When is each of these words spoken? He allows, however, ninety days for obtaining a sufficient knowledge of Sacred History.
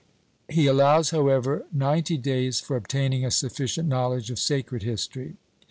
He 0.49 0.65
allows, 0.65 1.11
however, 1.11 1.67
ninety 1.71 2.17
days 2.17 2.59
for 2.59 2.75
obtaining 2.75 3.23
a 3.23 3.29
sufficient 3.29 3.87
knowledge 3.87 4.31
of 4.31 4.39
Sacred 4.39 4.81
History. 4.81 5.35